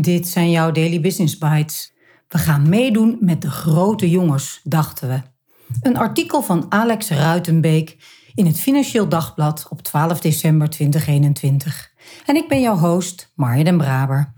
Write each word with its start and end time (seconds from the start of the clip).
Dit 0.00 0.28
zijn 0.28 0.50
jouw 0.50 0.70
Daily 0.70 1.00
Business 1.00 1.38
Bites. 1.38 1.92
We 2.28 2.38
gaan 2.38 2.68
meedoen 2.68 3.16
met 3.20 3.42
de 3.42 3.50
grote 3.50 4.10
jongens, 4.10 4.60
dachten 4.64 5.08
we. 5.08 5.20
Een 5.80 5.96
artikel 5.96 6.42
van 6.42 6.66
Alex 6.68 7.08
Ruitenbeek 7.08 7.96
in 8.34 8.46
het 8.46 8.60
Financieel 8.60 9.08
Dagblad 9.08 9.66
op 9.70 9.82
12 9.82 10.20
december 10.20 10.70
2021. 10.70 11.92
En 12.26 12.36
ik 12.36 12.48
ben 12.48 12.60
jouw 12.60 12.76
host, 12.76 13.32
Marja 13.34 13.64
den 13.64 13.76
Braber. 13.76 14.32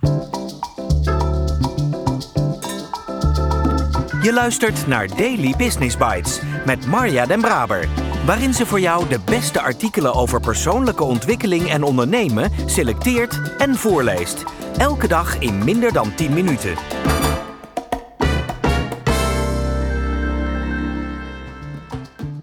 Je 4.23 4.31
luistert 4.33 4.87
naar 4.87 5.09
Daily 5.17 5.55
Business 5.57 5.97
Bites 5.97 6.41
met 6.67 6.87
Marja 6.87 7.27
den 7.27 7.41
Braber 7.41 7.89
waarin 8.27 8.55
ze 8.55 8.67
voor 8.67 8.81
jou 8.81 9.09
de 9.09 9.21
beste 9.25 9.61
artikelen 9.61 10.15
over 10.15 10.41
persoonlijke 10.41 11.05
ontwikkeling 11.05 11.71
en 11.71 11.83
ondernemen 11.83 12.51
selecteert 12.67 13.57
en 13.59 13.75
voorleest. 13.75 14.45
Elke 14.79 15.09
dag 15.09 15.39
in 15.39 15.65
minder 15.65 15.93
dan 15.93 16.15
10 16.15 16.33
minuten. 16.33 16.75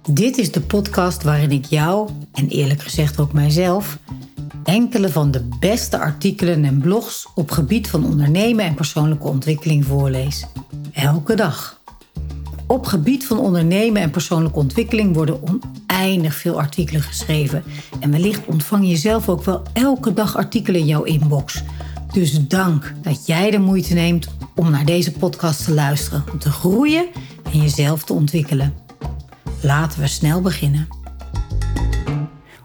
Dit 0.10 0.38
is 0.38 0.52
de 0.52 0.62
podcast 0.62 1.24
waarin 1.24 1.52
ik 1.52 1.66
jou, 1.66 2.10
en 2.34 2.48
eerlijk 2.48 2.82
gezegd 2.82 3.20
ook 3.20 3.34
mijzelf, 3.34 3.98
enkele 4.64 5.10
van 5.10 5.32
de 5.32 5.48
beste 5.60 5.98
artikelen 5.98 6.66
en 6.66 6.80
blogs 6.80 7.28
op 7.36 7.52
gebied 7.52 7.90
van 7.90 8.06
ondernemen 8.06 8.66
en 8.66 8.74
persoonlijke 8.74 9.28
ontwikkeling 9.28 9.86
voorlees. 9.86 10.46
Elke 10.94 11.36
dag. 11.36 11.82
Op 12.68 12.86
gebied 12.86 13.26
van 13.26 13.40
ondernemen 13.40 14.02
en 14.02 14.12
persoonlijke 14.12 14.60
ontwikkeling 14.60 15.16
worden 15.16 15.40
oneindig 15.42 16.36
veel 16.36 16.60
artikelen 16.60 17.02
geschreven. 17.02 17.64
En 18.00 18.12
wellicht 18.12 18.46
ontvang 18.46 18.88
je 18.88 18.96
zelf 18.96 19.30
ook 19.30 19.44
wel 19.44 19.62
elke 19.74 20.14
dag 20.14 20.38
artikelen 20.38 20.80
in 20.80 20.86
jouw 20.86 21.04
inbox. 21.04 21.64
Dus 22.12 22.48
dank 22.48 22.94
dat 23.02 23.26
jij 23.26 23.52
de 23.52 23.60
moeite 23.60 23.94
neemt 23.94 24.28
om 24.56 24.72
naar 24.72 24.86
deze 24.86 25.12
podcast 25.12 25.66
te 25.66 25.74
luisteren, 25.74 26.24
om 26.32 26.40
te 26.40 26.50
groeien 26.50 27.08
en 27.44 27.62
jezelf 27.62 28.04
te 28.04 28.14
ontwikkelen. 28.14 28.74
Laten 29.62 30.00
we 30.00 30.08
snel 30.08 30.42
beginnen. 30.42 30.88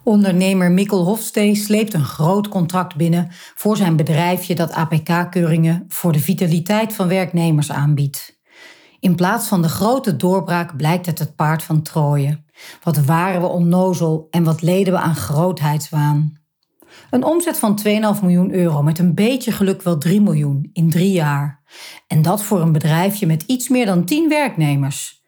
Ondernemer 0.03 0.71
Mikkel 0.71 1.05
Hofstee 1.05 1.55
sleept 1.55 1.95
een 1.95 2.05
groot 2.05 2.49
contract 2.49 2.97
binnen 2.97 3.29
voor 3.55 3.77
zijn 3.77 3.97
bedrijfje 3.97 4.55
dat 4.55 4.73
APK-keuringen 4.73 5.85
voor 5.89 6.13
de 6.13 6.21
vitaliteit 6.21 6.93
van 6.93 7.09
werknemers 7.09 7.71
aanbiedt. 7.71 8.39
In 9.01 9.15
plaats 9.15 9.49
van 9.49 9.63
de 9.63 9.69
grote 9.69 10.17
doorbraak 10.17 10.77
blijkt 10.77 11.07
het 11.07 11.19
het 11.19 11.37
paard 11.37 11.63
van 11.63 11.83
Troje. 11.83 12.43
Wat 12.83 13.05
waren 13.05 13.41
we 13.41 13.47
onnozel 13.47 14.27
en 14.31 14.45
wat 14.45 14.63
leden 14.63 14.93
we 14.93 14.99
aan 14.99 15.17
grootheidswaan. 15.17 16.45
Een 17.11 17.25
omzet 17.25 17.59
van 17.59 17.81
2,5 17.87 18.23
miljoen 18.23 18.53
euro 18.53 18.83
met 18.83 18.99
een 18.99 19.15
beetje 19.15 19.53
geluk 19.53 19.83
wel 19.83 19.99
3 19.99 20.21
miljoen 20.21 20.71
in 20.73 20.91
drie 20.91 21.13
jaar. 21.13 21.63
En 22.07 22.23
dat 22.23 22.43
voor 22.43 22.61
een 22.61 22.73
bedrijfje 22.73 23.27
met 23.27 23.43
iets 23.47 23.69
meer 23.69 23.87
dan 23.87 24.05
10 24.05 24.29
werknemers. 24.29 25.25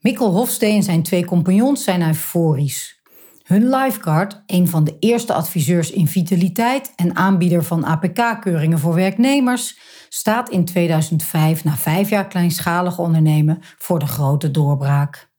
Mikkel 0.00 0.32
Hofstee 0.32 0.74
en 0.74 0.82
zijn 0.82 1.02
twee 1.02 1.24
compagnons 1.24 1.84
zijn 1.84 2.02
euforisch. 2.02 3.00
Hun 3.42 3.68
Lifeguard, 3.68 4.42
een 4.46 4.68
van 4.68 4.84
de 4.84 4.96
eerste 4.98 5.32
adviseurs 5.32 5.90
in 5.90 6.08
vitaliteit 6.08 6.92
en 6.96 7.16
aanbieder 7.16 7.64
van 7.64 7.84
APK-keuringen 7.84 8.78
voor 8.78 8.94
werknemers, 8.94 9.78
staat 10.08 10.48
in 10.48 10.64
2005 10.64 11.64
na 11.64 11.76
vijf 11.76 12.10
jaar 12.10 12.26
kleinschalig 12.26 12.98
ondernemen 12.98 13.58
voor 13.78 13.98
de 13.98 14.06
grote 14.06 14.50
doorbraak. 14.50 15.29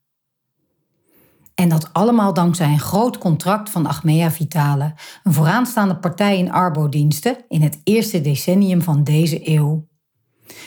En 1.62 1.70
dat 1.70 1.90
allemaal 1.94 2.34
dankzij 2.34 2.68
een 2.68 2.80
groot 2.80 3.18
contract 3.18 3.70
van 3.70 3.86
Achmea 3.86 4.32
Vitale, 4.32 4.94
een 5.24 5.34
vooraanstaande 5.34 5.96
partij 5.96 6.38
in 6.38 6.52
arbodiensten 6.52 7.38
in 7.48 7.62
het 7.62 7.82
eerste 7.84 8.22
decennium 8.22 8.82
van 8.82 9.04
deze 9.04 9.50
eeuw. 9.50 9.88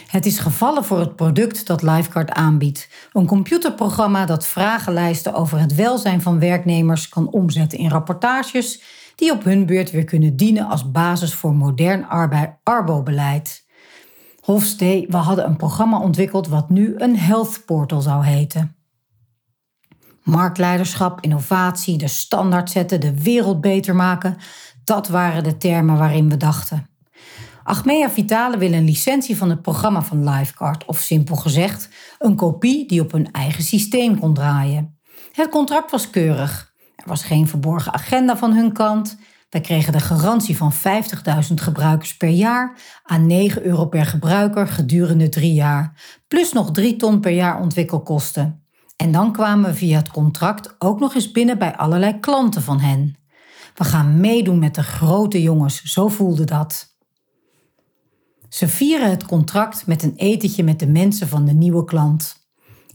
Het 0.06 0.27
is 0.27 0.39
gevallen 0.39 0.84
voor 0.84 0.98
het 0.98 1.17
product 1.17 1.67
dat 1.67 1.83
Lifeguard 1.83 2.31
aanbiedt. 2.31 2.89
Een 3.12 3.27
computerprogramma 3.27 4.27
dat 4.27 4.47
vragenlijsten 4.47 5.34
over 5.34 5.59
het 5.59 5.75
welzijn 5.75 6.22
van 6.22 6.39
werknemers 6.39 7.09
kan 7.09 7.31
omzetten 7.31 7.78
in 7.78 7.91
rapportages 7.91 8.82
die 9.15 9.32
op 9.32 9.44
hun 9.44 9.66
beurt 9.66 9.91
weer 9.91 10.05
kunnen 10.05 10.37
dienen 10.37 10.69
als 10.69 10.91
basis 10.91 11.34
voor 11.34 11.55
modern 11.55 12.06
arbobeleid. 12.62 13.65
Hofstee, 14.41 15.06
we 15.09 15.16
hadden 15.16 15.47
een 15.47 15.56
programma 15.56 16.00
ontwikkeld 16.00 16.49
wat 16.49 16.71
nu 16.71 16.94
een 16.97 17.19
health 17.19 17.62
portal 17.65 18.00
zou 18.00 18.25
heten. 18.25 18.74
Marktleiderschap, 20.25 21.21
innovatie, 21.21 21.99
de 21.99 22.09
standaard 22.09 22.71
zetten, 22.71 23.01
de 23.01 23.23
wereld 23.23 23.61
beter 23.61 23.95
maken, 23.95 24.37
dat 24.85 25.09
waren 25.09 25.45
de 25.45 25.57
termen 25.57 25.99
waarin 25.99 26.29
we 26.29 26.37
dachten. 26.37 26.87
Achmea 27.62 28.11
Vitale 28.11 28.59
wil 28.59 28.73
een 28.73 28.85
licentie 28.85 29.37
van 29.37 29.51
het 29.51 29.62
programma 29.62 30.03
van 30.03 30.29
Lifecard, 30.29 30.85
of 30.85 30.99
simpel 30.99 31.37
gezegd, 31.37 31.89
een 32.19 32.37
kopie 32.37 32.89
die 32.89 33.01
op 33.01 33.12
hun 33.12 33.33
eigen 33.33 33.62
systeem 33.62 34.19
kon 34.19 34.35
draaien. 34.35 34.99
Het 35.33 35.49
contract 35.49 35.91
was 35.91 36.11
keurig. 36.11 36.73
Er 36.97 37.09
was 37.09 37.25
geen 37.25 37.49
verborgen 37.49 37.93
agenda 37.93 38.37
van 38.37 38.53
hun 38.53 38.73
kant. 38.73 39.17
Wij 39.51 39.61
kregen 39.61 39.93
de 39.93 40.01
garantie 40.01 40.56
van 40.56 40.73
50.000 40.73 40.79
gebruikers 41.55 42.17
per 42.17 42.29
jaar 42.29 42.79
aan 43.03 43.27
9 43.27 43.65
euro 43.65 43.87
per 43.87 44.06
gebruiker 44.06 44.69
gedurende 44.69 45.29
drie 45.29 45.55
jaar, 45.55 45.93
plus 46.29 46.53
nog 46.53 46.71
3 46.71 46.97
ton 46.97 47.21
per 47.21 47.33
jaar 47.33 47.61
ontwikkelkosten. 47.61 48.63
En 48.97 49.12
dan 49.12 49.32
kwamen 49.32 49.71
we 49.71 49.77
via 49.77 49.97
het 49.97 50.10
contract 50.10 50.75
ook 50.78 51.00
nog 51.00 51.15
eens 51.15 51.31
binnen 51.31 51.59
bij 51.59 51.77
allerlei 51.77 52.21
klanten 52.21 52.62
van 52.62 52.81
hen. 52.81 53.16
We 53.75 53.84
gaan 53.84 54.21
meedoen 54.21 54.59
met 54.59 54.75
de 54.75 54.82
grote 54.82 55.43
jongens, 55.43 55.82
zo 55.82 56.09
voelde 56.09 56.44
dat. 56.44 56.97
Ze 58.49 58.69
vieren 58.69 59.10
het 59.10 59.27
contract 59.27 59.87
met 59.87 60.03
een 60.03 60.15
etentje 60.16 60.65
met 60.65 60.78
de 60.78 60.87
mensen 60.87 61.28
van 61.28 61.44
de 61.44 61.53
nieuwe 61.53 61.84
klant. 61.84 62.47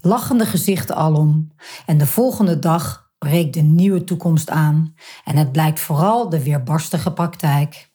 Lachende 0.01 0.45
gezichten 0.45 0.95
alom. 0.95 1.51
En 1.85 1.97
de 1.97 2.05
volgende 2.05 2.59
dag 2.59 3.11
breekt 3.17 3.53
de 3.53 3.61
nieuwe 3.61 4.03
toekomst 4.03 4.49
aan. 4.49 4.95
En 5.23 5.35
het 5.35 5.51
blijkt 5.51 5.79
vooral 5.79 6.29
de 6.29 6.43
weerbarstige 6.43 7.13
praktijk. 7.13 7.91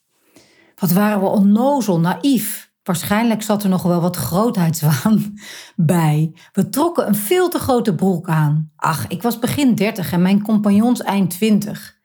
Wat 0.74 0.90
waren 0.90 1.20
we 1.20 1.26
onnozel, 1.26 2.00
naïef. 2.00 2.63
Waarschijnlijk 2.84 3.42
zat 3.42 3.62
er 3.62 3.68
nog 3.68 3.82
wel 3.82 4.00
wat 4.00 4.16
grootheidswaan 4.16 5.38
bij. 5.76 6.32
We 6.52 6.68
trokken 6.68 7.06
een 7.06 7.14
veel 7.14 7.48
te 7.48 7.58
grote 7.58 7.94
broek 7.94 8.28
aan. 8.28 8.70
Ach, 8.76 9.08
ik 9.08 9.22
was 9.22 9.38
begin 9.38 9.74
dertig 9.74 10.12
en 10.12 10.22
mijn 10.22 10.42
compagnons 10.42 11.02
eind 11.02 11.30
twintig. 11.30 11.96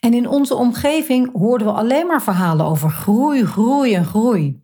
En 0.00 0.14
in 0.14 0.28
onze 0.28 0.54
omgeving 0.54 1.32
hoorden 1.32 1.66
we 1.66 1.72
alleen 1.72 2.06
maar 2.06 2.22
verhalen 2.22 2.66
over 2.66 2.90
groei, 2.90 3.44
groei 3.44 3.94
en 3.94 4.04
groei. 4.04 4.62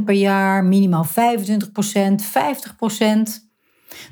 10% 0.00 0.04
per 0.04 0.14
jaar, 0.14 0.64
minimaal 0.64 1.06
25%, 1.06 1.08
50%. 1.08 1.12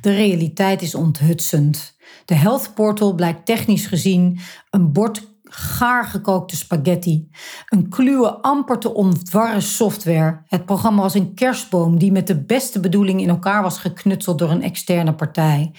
De 0.01 0.15
realiteit 0.15 0.83
is 0.83 0.95
onthutsend. 0.95 1.97
De 2.25 2.35
Health 2.35 2.75
Portal 2.75 3.15
blijkt 3.15 3.47
technisch 3.47 3.87
gezien 3.87 4.39
een 4.71 4.93
bord 4.93 5.28
gaar 5.51 6.05
gekookte 6.05 6.57
spaghetti. 6.57 7.29
Een 7.69 7.89
kluwe 7.89 8.31
amper 8.31 8.79
te 8.79 8.95
ontwarren 8.95 9.63
software. 9.63 10.43
Het 10.47 10.65
programma 10.65 11.03
was 11.03 11.15
een 11.15 11.35
kerstboom 11.35 11.99
die 11.99 12.13
met 12.13 12.27
de 12.27 12.45
beste 12.45 12.81
bedoeling 12.81 13.21
in 13.21 13.29
elkaar 13.29 13.63
was 13.63 13.79
geknutseld 13.79 14.39
door 14.39 14.51
een 14.51 14.63
externe 14.63 15.15
partij. 15.15 15.73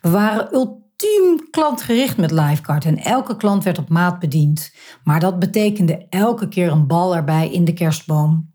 We 0.00 0.10
waren 0.10 0.54
ultiem 0.54 1.50
klantgericht 1.50 2.16
met 2.16 2.30
Livecard 2.30 2.84
en 2.84 2.98
elke 2.98 3.36
klant 3.36 3.64
werd 3.64 3.78
op 3.78 3.88
maat 3.88 4.18
bediend. 4.18 4.74
Maar 5.04 5.20
dat 5.20 5.38
betekende 5.38 6.06
elke 6.10 6.48
keer 6.48 6.70
een 6.70 6.86
bal 6.86 7.16
erbij 7.16 7.50
in 7.50 7.64
de 7.64 7.72
kerstboom. 7.72 8.54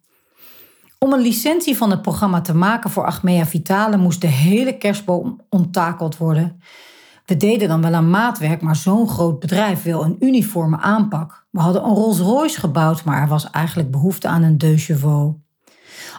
Om 1.00 1.14
een 1.14 1.22
licentie 1.22 1.78
van 1.78 1.92
het 1.92 2.02
programma 2.02 2.42
te 2.42 2.56
maken 2.56 2.90
voor 2.90 3.06
Achmea 3.06 3.46
Vitale 3.46 3.98
moest 3.98 4.22
de 4.22 4.28
hele 4.28 4.78
kerstboom 4.78 5.42
onttakeld 5.50 6.18
worden. 6.18 6.62
We 7.26 7.38
deden 7.38 7.68
dan 7.68 7.82
wel 7.82 7.94
aan 7.94 8.10
maatwerk, 8.10 8.62
maar 8.62 8.76
zo'n 8.76 9.10
groot 9.10 9.40
bedrijf 9.40 9.84
wil 9.84 10.04
een 10.04 10.16
uniforme 10.20 10.78
aanpak. 10.78 11.46
We 11.50 11.60
hadden 11.60 11.84
een 11.84 11.94
Rolls 11.94 12.20
Royce 12.20 12.60
gebouwd, 12.60 13.04
maar 13.04 13.22
er 13.22 13.28
was 13.28 13.50
eigenlijk 13.50 13.92
behoefte 13.92 14.28
aan 14.28 14.44
een 14.44 14.58
deux. 14.58 14.92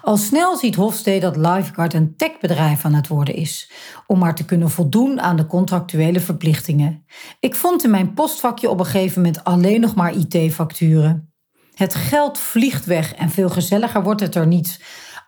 Al 0.02 0.16
snel 0.16 0.56
ziet 0.56 0.74
Hofstede 0.74 1.20
dat 1.20 1.36
Lifeguard 1.36 1.94
een 1.94 2.16
techbedrijf 2.16 2.84
aan 2.84 2.94
het 2.94 3.08
worden 3.08 3.34
is, 3.34 3.70
om 4.06 4.18
maar 4.18 4.34
te 4.34 4.44
kunnen 4.44 4.70
voldoen 4.70 5.20
aan 5.20 5.36
de 5.36 5.46
contractuele 5.46 6.20
verplichtingen. 6.20 7.04
Ik 7.40 7.54
vond 7.54 7.84
in 7.84 7.90
mijn 7.90 8.14
postvakje 8.14 8.70
op 8.70 8.78
een 8.78 8.86
gegeven 8.86 9.22
moment 9.22 9.44
alleen 9.44 9.80
nog 9.80 9.94
maar 9.94 10.14
IT-facturen. 10.14 11.32
Het 11.74 11.94
geld 11.94 12.38
vliegt 12.38 12.84
weg 12.84 13.14
en 13.14 13.30
veel 13.30 13.48
gezelliger 13.48 14.02
wordt 14.02 14.20
het 14.20 14.34
er 14.34 14.46
niet 14.46 14.80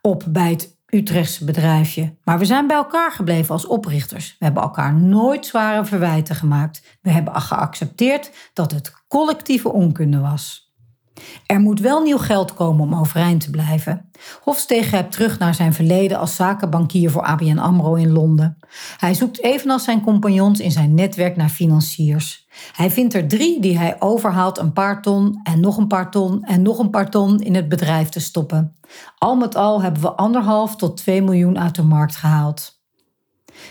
op 0.02 0.24
bij 0.28 0.50
het 0.50 0.73
Utrechtse 0.94 1.44
bedrijfje. 1.44 2.16
Maar 2.24 2.38
we 2.38 2.44
zijn 2.44 2.66
bij 2.66 2.76
elkaar 2.76 3.12
gebleven 3.12 3.50
als 3.50 3.66
oprichters. 3.66 4.36
We 4.38 4.44
hebben 4.44 4.62
elkaar 4.62 4.94
nooit 4.94 5.46
zware 5.46 5.84
verwijten 5.84 6.34
gemaakt. 6.34 6.98
We 7.02 7.10
hebben 7.10 7.40
geaccepteerd 7.40 8.30
dat 8.52 8.70
het 8.70 8.92
collectieve 9.08 9.72
onkunde 9.72 10.18
was. 10.18 10.63
Er 11.46 11.60
moet 11.60 11.80
wel 11.80 12.02
nieuw 12.02 12.18
geld 12.18 12.54
komen 12.54 12.82
om 12.82 12.94
overeind 12.94 13.40
te 13.40 13.50
blijven. 13.50 14.10
Hofstee 14.40 14.82
grijpt 14.82 15.12
terug 15.12 15.38
naar 15.38 15.54
zijn 15.54 15.72
verleden 15.72 16.18
als 16.18 16.36
zakenbankier 16.36 17.10
voor 17.10 17.22
ABN 17.22 17.58
AMRO 17.58 17.94
in 17.94 18.12
Londen. 18.12 18.56
Hij 18.96 19.14
zoekt 19.14 19.42
evenals 19.42 19.84
zijn 19.84 20.00
compagnons 20.00 20.60
in 20.60 20.70
zijn 20.70 20.94
netwerk 20.94 21.36
naar 21.36 21.48
financiers. 21.48 22.46
Hij 22.72 22.90
vindt 22.90 23.14
er 23.14 23.28
drie 23.28 23.60
die 23.60 23.78
hij 23.78 23.96
overhaalt 23.98 24.58
een 24.58 24.72
paar 24.72 25.02
ton 25.02 25.40
en 25.42 25.60
nog 25.60 25.76
een 25.76 25.86
paar 25.86 26.10
ton 26.10 26.42
en 26.42 26.62
nog 26.62 26.78
een 26.78 26.90
paar 26.90 27.10
ton 27.10 27.40
in 27.40 27.54
het 27.54 27.68
bedrijf 27.68 28.08
te 28.08 28.20
stoppen. 28.20 28.76
Al 29.18 29.36
met 29.36 29.56
al 29.56 29.82
hebben 29.82 30.02
we 30.02 30.12
anderhalf 30.12 30.76
tot 30.76 30.96
2 30.96 31.22
miljoen 31.22 31.58
uit 31.58 31.74
de 31.74 31.82
markt 31.82 32.16
gehaald. 32.16 32.82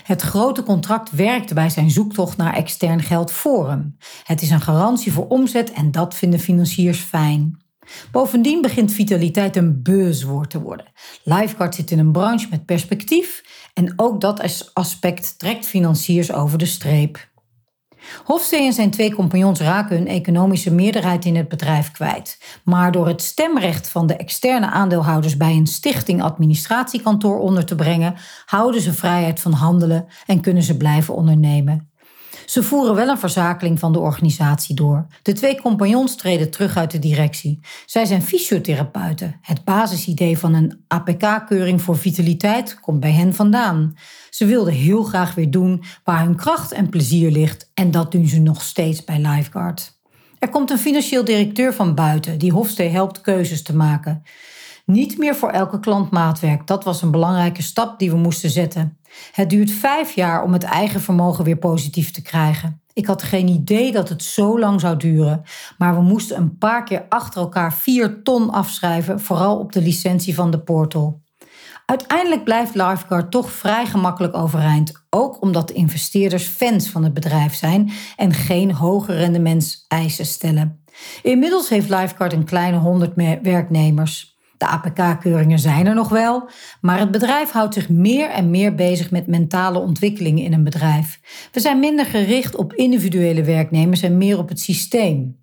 Het 0.02 0.22
grote 0.22 0.62
contract 0.62 1.10
werkt 1.10 1.54
bij 1.54 1.70
zijn 1.70 1.90
zoektocht 1.90 2.36
naar 2.36 2.54
extern 2.54 3.02
geld 3.02 3.32
voor 3.32 3.68
hem. 3.68 3.96
Het 4.24 4.42
is 4.42 4.50
een 4.50 4.60
garantie 4.60 5.12
voor 5.12 5.28
omzet 5.28 5.72
en 5.72 5.90
dat 5.90 6.14
vinden 6.14 6.40
financiers 6.40 6.98
fijn. 6.98 7.62
Bovendien 8.10 8.62
begint 8.62 8.92
vitaliteit 8.92 9.56
een 9.56 9.82
buzzwoord 9.82 10.50
te 10.50 10.60
worden. 10.60 10.92
Lifeguard 11.22 11.74
zit 11.74 11.90
in 11.90 11.98
een 11.98 12.12
branche 12.12 12.46
met 12.50 12.64
perspectief 12.64 13.44
en 13.74 13.92
ook 13.96 14.20
dat 14.20 14.70
aspect 14.72 15.38
trekt 15.38 15.66
financiers 15.66 16.32
over 16.32 16.58
de 16.58 16.66
streep. 16.66 17.32
Hofstee 18.24 18.66
en 18.66 18.72
zijn 18.72 18.90
twee 18.90 19.14
compagnons 19.14 19.60
raken 19.60 19.96
hun 19.96 20.06
economische 20.06 20.72
meerderheid 20.72 21.24
in 21.24 21.36
het 21.36 21.48
bedrijf 21.48 21.90
kwijt. 21.90 22.38
Maar 22.64 22.92
door 22.92 23.06
het 23.06 23.22
stemrecht 23.22 23.88
van 23.88 24.06
de 24.06 24.16
externe 24.16 24.70
aandeelhouders 24.70 25.36
bij 25.36 25.52
een 25.52 25.66
stichting 25.66 26.22
administratiekantoor 26.22 27.38
onder 27.38 27.64
te 27.64 27.74
brengen, 27.74 28.14
houden 28.44 28.80
ze 28.80 28.92
vrijheid 28.92 29.40
van 29.40 29.52
handelen 29.52 30.06
en 30.26 30.40
kunnen 30.40 30.62
ze 30.62 30.76
blijven 30.76 31.14
ondernemen. 31.14 31.92
Ze 32.46 32.62
voeren 32.62 32.94
wel 32.94 33.08
een 33.08 33.18
verzakeling 33.18 33.78
van 33.78 33.92
de 33.92 33.98
organisatie 33.98 34.74
door. 34.74 35.06
De 35.22 35.32
twee 35.32 35.60
compagnons 35.60 36.16
treden 36.16 36.50
terug 36.50 36.76
uit 36.76 36.90
de 36.90 36.98
directie. 36.98 37.60
Zij 37.86 38.04
zijn 38.04 38.22
fysiotherapeuten. 38.22 39.38
Het 39.40 39.64
basisidee 39.64 40.38
van 40.38 40.54
een 40.54 40.84
APK-keuring 40.88 41.82
voor 41.82 41.96
vitaliteit 41.96 42.80
komt 42.80 43.00
bij 43.00 43.12
hen 43.12 43.34
vandaan. 43.34 43.96
Ze 44.30 44.46
wilden 44.46 44.74
heel 44.74 45.02
graag 45.02 45.34
weer 45.34 45.50
doen 45.50 45.82
waar 46.04 46.24
hun 46.24 46.36
kracht 46.36 46.72
en 46.72 46.88
plezier 46.88 47.30
ligt 47.30 47.70
en 47.74 47.90
dat 47.90 48.12
doen 48.12 48.26
ze 48.26 48.40
nog 48.40 48.62
steeds 48.62 49.04
bij 49.04 49.18
Lifeguard. 49.18 49.92
Er 50.38 50.48
komt 50.48 50.70
een 50.70 50.78
financieel 50.78 51.24
directeur 51.24 51.74
van 51.74 51.94
buiten 51.94 52.38
die 52.38 52.52
Hofstee 52.52 52.88
helpt 52.88 53.20
keuzes 53.20 53.62
te 53.62 53.76
maken. 53.76 54.22
Niet 54.84 55.18
meer 55.18 55.34
voor 55.34 55.50
elke 55.50 55.80
klant 55.80 56.10
maatwerk. 56.10 56.66
Dat 56.66 56.84
was 56.84 57.02
een 57.02 57.10
belangrijke 57.10 57.62
stap 57.62 57.98
die 57.98 58.10
we 58.10 58.16
moesten 58.16 58.50
zetten. 58.50 58.98
Het 59.32 59.50
duurt 59.50 59.70
vijf 59.70 60.14
jaar 60.14 60.42
om 60.42 60.52
het 60.52 60.62
eigen 60.62 61.00
vermogen 61.00 61.44
weer 61.44 61.56
positief 61.56 62.10
te 62.10 62.22
krijgen. 62.22 62.82
Ik 62.92 63.06
had 63.06 63.22
geen 63.22 63.48
idee 63.48 63.92
dat 63.92 64.08
het 64.08 64.22
zo 64.22 64.58
lang 64.58 64.80
zou 64.80 64.96
duren, 64.96 65.42
maar 65.78 65.94
we 65.94 66.02
moesten 66.02 66.36
een 66.36 66.58
paar 66.58 66.84
keer 66.84 67.06
achter 67.08 67.40
elkaar 67.40 67.74
vier 67.74 68.22
ton 68.22 68.50
afschrijven, 68.50 69.20
vooral 69.20 69.58
op 69.58 69.72
de 69.72 69.82
licentie 69.82 70.34
van 70.34 70.50
de 70.50 70.60
portal. 70.60 71.22
Uiteindelijk 71.86 72.44
blijft 72.44 72.74
Lifeguard 72.74 73.30
toch 73.30 73.52
vrij 73.52 73.86
gemakkelijk 73.86 74.36
overeind, 74.36 75.04
ook 75.10 75.42
omdat 75.42 75.68
de 75.68 75.74
investeerders 75.74 76.44
fans 76.44 76.88
van 76.88 77.04
het 77.04 77.14
bedrijf 77.14 77.54
zijn 77.54 77.92
en 78.16 78.32
geen 78.32 78.72
hoge 78.72 79.12
rendementseisen 79.12 80.26
stellen. 80.26 80.84
Inmiddels 81.22 81.68
heeft 81.68 81.88
Lifeguard 81.88 82.32
een 82.32 82.44
kleine 82.44 82.78
100 82.78 83.12
werknemers. 83.42 84.33
De 84.64 84.70
APK-keuringen 84.70 85.58
zijn 85.58 85.86
er 85.86 85.94
nog 85.94 86.08
wel, 86.08 86.48
maar 86.80 86.98
het 86.98 87.10
bedrijf 87.10 87.50
houdt 87.50 87.74
zich 87.74 87.88
meer 87.88 88.30
en 88.30 88.50
meer 88.50 88.74
bezig 88.74 89.10
met 89.10 89.26
mentale 89.26 89.78
ontwikkelingen 89.78 90.44
in 90.44 90.52
een 90.52 90.64
bedrijf. 90.64 91.20
We 91.52 91.60
zijn 91.60 91.78
minder 91.78 92.06
gericht 92.06 92.56
op 92.56 92.72
individuele 92.72 93.42
werknemers 93.42 94.02
en 94.02 94.18
meer 94.18 94.38
op 94.38 94.48
het 94.48 94.60
systeem. 94.60 95.36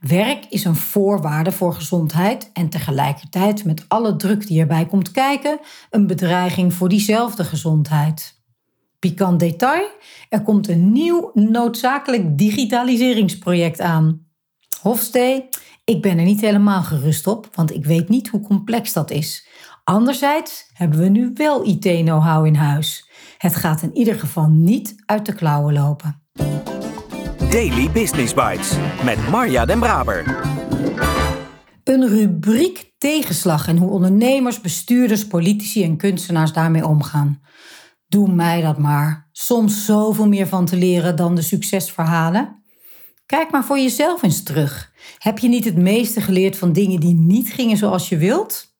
Werk 0.00 0.44
is 0.48 0.64
een 0.64 0.76
voorwaarde 0.76 1.52
voor 1.52 1.74
gezondheid 1.74 2.50
en 2.52 2.68
tegelijkertijd 2.68 3.64
met 3.64 3.84
alle 3.88 4.16
druk 4.16 4.46
die 4.46 4.60
erbij 4.60 4.86
komt 4.86 5.10
kijken, 5.10 5.58
een 5.90 6.06
bedreiging 6.06 6.74
voor 6.74 6.88
diezelfde 6.88 7.44
gezondheid. 7.44 8.40
Pikant 8.98 9.40
detail: 9.40 9.88
er 10.28 10.42
komt 10.42 10.68
een 10.68 10.92
nieuw 10.92 11.30
noodzakelijk 11.34 12.38
digitaliseringsproject 12.38 13.80
aan. 13.80 14.26
Hofstee 14.80 15.48
ik 15.86 16.02
ben 16.02 16.18
er 16.18 16.24
niet 16.24 16.40
helemaal 16.40 16.82
gerust 16.82 17.26
op, 17.26 17.48
want 17.54 17.74
ik 17.74 17.84
weet 17.84 18.08
niet 18.08 18.28
hoe 18.28 18.40
complex 18.40 18.92
dat 18.92 19.10
is. 19.10 19.48
Anderzijds 19.84 20.70
hebben 20.72 20.98
we 20.98 21.08
nu 21.08 21.30
wel 21.34 21.66
IT-know-how 21.66 22.46
in 22.46 22.54
huis. 22.54 23.10
Het 23.38 23.56
gaat 23.56 23.82
in 23.82 23.96
ieder 23.96 24.18
geval 24.18 24.48
niet 24.48 24.94
uit 25.04 25.26
de 25.26 25.32
klauwen 25.34 25.74
lopen. 25.74 26.22
Daily 27.50 27.90
Business 27.90 28.34
Bites 28.34 28.76
met 29.04 29.28
Marja 29.30 29.64
Den 29.64 29.78
Braber. 29.78 30.40
Een 31.84 32.08
rubriek 32.08 32.94
tegenslag 32.98 33.68
en 33.68 33.76
hoe 33.76 33.90
ondernemers, 33.90 34.60
bestuurders, 34.60 35.26
politici 35.26 35.82
en 35.84 35.96
kunstenaars 35.96 36.52
daarmee 36.52 36.86
omgaan. 36.86 37.40
Doe 38.06 38.32
mij 38.32 38.60
dat 38.60 38.78
maar. 38.78 39.28
Soms 39.32 39.84
zoveel 39.84 40.28
meer 40.28 40.46
van 40.46 40.64
te 40.64 40.76
leren 40.76 41.16
dan 41.16 41.34
de 41.34 41.42
succesverhalen. 41.42 42.55
Kijk 43.26 43.50
maar 43.50 43.64
voor 43.64 43.78
jezelf 43.78 44.22
eens 44.22 44.42
terug. 44.42 44.92
Heb 45.18 45.38
je 45.38 45.48
niet 45.48 45.64
het 45.64 45.76
meeste 45.76 46.20
geleerd 46.20 46.56
van 46.56 46.72
dingen 46.72 47.00
die 47.00 47.14
niet 47.14 47.52
gingen 47.52 47.76
zoals 47.76 48.08
je 48.08 48.16
wilt? 48.16 48.74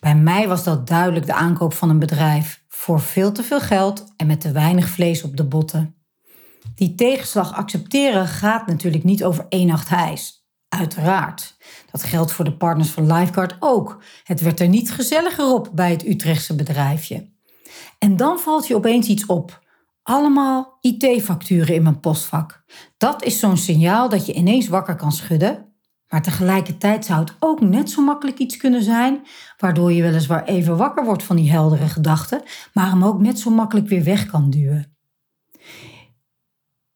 Bij 0.00 0.14
mij 0.14 0.48
was 0.48 0.64
dat 0.64 0.86
duidelijk 0.86 1.26
de 1.26 1.34
aankoop 1.34 1.74
van 1.74 1.90
een 1.90 1.98
bedrijf 1.98 2.64
voor 2.68 3.00
veel 3.00 3.32
te 3.32 3.42
veel 3.42 3.60
geld 3.60 4.12
en 4.16 4.26
met 4.26 4.40
te 4.40 4.52
weinig 4.52 4.88
vlees 4.88 5.22
op 5.22 5.36
de 5.36 5.44
botten. 5.44 5.94
Die 6.74 6.94
tegenslag 6.94 7.54
accepteren 7.54 8.26
gaat 8.26 8.66
natuurlijk 8.66 9.04
niet 9.04 9.24
over 9.24 9.46
één 9.48 9.66
nacht 9.66 9.88
hijs. 9.88 10.46
Uiteraard. 10.68 11.56
Dat 11.90 12.02
geldt 12.02 12.32
voor 12.32 12.44
de 12.44 12.56
partners 12.56 12.88
van 12.88 13.12
Lifeguard 13.12 13.56
ook. 13.60 14.02
Het 14.24 14.40
werd 14.40 14.60
er 14.60 14.68
niet 14.68 14.90
gezelliger 14.90 15.52
op 15.52 15.70
bij 15.72 15.90
het 15.90 16.06
Utrechtse 16.06 16.54
bedrijfje. 16.54 17.30
En 17.98 18.16
dan 18.16 18.38
valt 18.38 18.66
je 18.66 18.74
opeens 18.74 19.06
iets 19.06 19.26
op 19.26 19.66
allemaal 20.08 20.78
IT-facturen 20.80 21.74
in 21.74 21.82
mijn 21.82 22.00
postvak. 22.00 22.64
Dat 22.96 23.24
is 23.24 23.38
zo'n 23.38 23.56
signaal 23.56 24.08
dat 24.08 24.26
je 24.26 24.32
ineens 24.32 24.68
wakker 24.68 24.96
kan 24.96 25.12
schudden. 25.12 25.72
Maar 26.08 26.22
tegelijkertijd 26.22 27.04
zou 27.04 27.20
het 27.20 27.34
ook 27.38 27.60
net 27.60 27.90
zo 27.90 28.02
makkelijk 28.02 28.38
iets 28.38 28.56
kunnen 28.56 28.82
zijn, 28.82 29.26
waardoor 29.58 29.92
je 29.92 30.02
weliswaar 30.02 30.44
even 30.44 30.76
wakker 30.76 31.04
wordt 31.04 31.22
van 31.22 31.36
die 31.36 31.50
heldere 31.50 31.88
gedachten, 31.88 32.42
maar 32.72 32.90
hem 32.90 33.04
ook 33.04 33.20
net 33.20 33.38
zo 33.38 33.50
makkelijk 33.50 33.88
weer 33.88 34.04
weg 34.04 34.26
kan 34.26 34.50
duwen. 34.50 34.96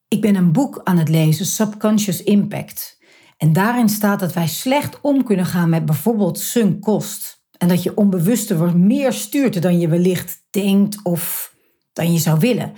Ik 0.09 0.21
ben 0.21 0.35
een 0.35 0.53
boek 0.53 0.81
aan 0.85 0.99
het 0.99 1.09
lezen, 1.09 1.47
Subconscious 1.47 2.23
Impact. 2.23 2.99
En 3.37 3.53
daarin 3.53 3.89
staat 3.89 4.21
dat 4.21 4.33
wij 4.33 4.49
slecht 4.49 5.01
om 5.01 5.25
kunnen 5.25 5.47
gaan 5.47 5.69
met 5.69 5.85
bijvoorbeeld 5.85 6.39
sunk 6.39 6.83
kost. 6.83 7.43
En 7.59 7.69
dat 7.69 7.83
je 7.83 7.97
onbewuster 7.97 8.77
meer 8.77 9.13
stuurt 9.13 9.63
dan 9.63 9.79
je 9.79 9.89
wellicht 9.89 10.47
denkt 10.51 11.05
of 11.05 11.53
dan 11.93 12.13
je 12.13 12.19
zou 12.19 12.39
willen. 12.39 12.73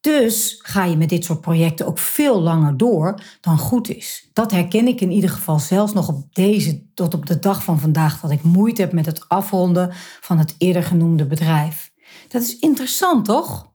Dus 0.00 0.58
ga 0.62 0.84
je 0.84 0.96
met 0.96 1.08
dit 1.08 1.24
soort 1.24 1.40
projecten 1.40 1.86
ook 1.86 1.98
veel 1.98 2.40
langer 2.40 2.76
door 2.76 3.20
dan 3.40 3.58
goed 3.58 3.88
is. 3.88 4.28
Dat 4.32 4.50
herken 4.50 4.86
ik 4.86 5.00
in 5.00 5.10
ieder 5.10 5.30
geval 5.30 5.58
zelfs 5.58 5.92
nog 5.92 6.08
op 6.08 6.34
deze, 6.34 6.82
tot 6.94 7.14
op 7.14 7.26
de 7.26 7.38
dag 7.38 7.64
van 7.64 7.80
vandaag, 7.80 8.20
dat 8.20 8.30
ik 8.30 8.42
moeite 8.42 8.80
heb 8.80 8.92
met 8.92 9.06
het 9.06 9.28
afronden 9.28 9.90
van 10.20 10.38
het 10.38 10.54
eerder 10.58 10.82
genoemde 10.82 11.26
bedrijf. 11.26 11.92
Dat 12.28 12.42
is 12.42 12.58
interessant, 12.58 13.24
toch? 13.24 13.72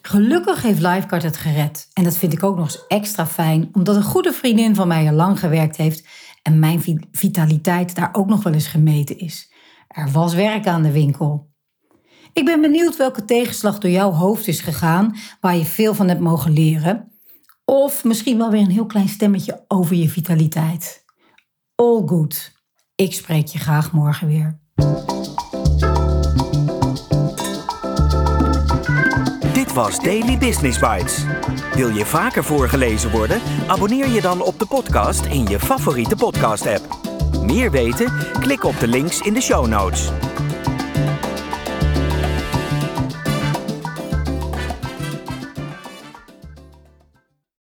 Gelukkig 0.00 0.62
heeft 0.62 0.80
Lifeguard 0.80 1.22
het 1.22 1.36
gered. 1.36 1.88
En 1.92 2.04
dat 2.04 2.16
vind 2.16 2.32
ik 2.32 2.42
ook 2.42 2.56
nog 2.56 2.64
eens 2.64 2.86
extra 2.86 3.26
fijn, 3.26 3.68
omdat 3.72 3.96
een 3.96 4.02
goede 4.02 4.32
vriendin 4.32 4.74
van 4.74 4.88
mij 4.88 5.06
er 5.06 5.12
lang 5.12 5.38
gewerkt 5.38 5.76
heeft 5.76 6.06
en 6.42 6.58
mijn 6.58 7.06
vitaliteit 7.12 7.94
daar 7.94 8.08
ook 8.12 8.26
nog 8.26 8.42
wel 8.42 8.52
eens 8.52 8.66
gemeten 8.66 9.18
is. 9.18 9.52
Er 9.88 10.10
was 10.10 10.34
werk 10.34 10.66
aan 10.66 10.82
de 10.82 10.92
winkel. 10.92 11.50
Ik 12.38 12.44
ben 12.44 12.60
benieuwd 12.60 12.96
welke 12.96 13.24
tegenslag 13.24 13.78
door 13.78 13.90
jouw 13.90 14.10
hoofd 14.10 14.48
is 14.48 14.60
gegaan, 14.60 15.16
waar 15.40 15.56
je 15.56 15.64
veel 15.64 15.94
van 15.94 16.08
hebt 16.08 16.20
mogen 16.20 16.52
leren. 16.52 17.12
Of 17.64 18.04
misschien 18.04 18.38
wel 18.38 18.50
weer 18.50 18.60
een 18.60 18.70
heel 18.70 18.86
klein 18.86 19.08
stemmetje 19.08 19.64
over 19.68 19.96
je 19.96 20.08
vitaliteit. 20.08 21.04
All 21.74 22.02
good. 22.06 22.52
Ik 22.94 23.12
spreek 23.12 23.46
je 23.46 23.58
graag 23.58 23.92
morgen 23.92 24.28
weer. 24.28 24.58
Dit 29.52 29.72
was 29.72 30.00
Daily 30.00 30.38
Business 30.38 30.78
Bites. 30.78 31.24
Wil 31.74 31.88
je 31.88 32.06
vaker 32.06 32.44
voorgelezen 32.44 33.10
worden? 33.10 33.40
Abonneer 33.66 34.08
je 34.08 34.20
dan 34.20 34.40
op 34.42 34.58
de 34.58 34.66
podcast 34.66 35.24
in 35.24 35.46
je 35.46 35.58
favoriete 35.60 36.16
podcast-app. 36.16 36.98
Meer 37.42 37.70
weten? 37.70 38.12
Klik 38.40 38.64
op 38.64 38.80
de 38.80 38.88
links 38.88 39.20
in 39.20 39.34
de 39.34 39.40
show 39.40 39.66
notes. 39.66 40.10